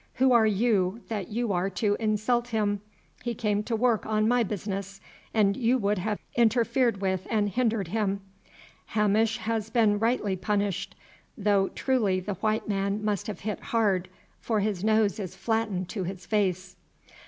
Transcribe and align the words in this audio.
"Who 0.15 0.31
are 0.31 0.47
you 0.47 1.01
that 1.09 1.27
you 1.27 1.53
are 1.53 1.69
to 1.69 1.95
insult 1.99 2.47
him? 2.47 2.81
He 3.21 3.35
came 3.35 3.61
to 3.65 3.75
work 3.75 4.03
on 4.03 4.27
my 4.27 4.41
business, 4.41 4.99
and 5.31 5.55
you 5.55 5.77
would 5.77 5.99
have 5.99 6.17
interfered 6.35 7.01
with 7.01 7.27
and 7.29 7.49
hindered 7.49 7.89
him. 7.89 8.21
Hamish 8.95 9.37
has 9.37 9.69
been 9.69 9.99
rightly 9.99 10.35
punished, 10.35 10.95
though 11.37 11.67
truly 11.67 12.19
the 12.19 12.33
white 12.33 12.67
man 12.67 13.05
must 13.05 13.27
have 13.27 13.41
hit 13.41 13.59
hard, 13.59 14.09
for 14.39 14.59
his 14.59 14.83
nose 14.83 15.19
is 15.19 15.35
flattened 15.35 15.87
to 15.89 16.03
his 16.03 16.25
face. 16.25 16.75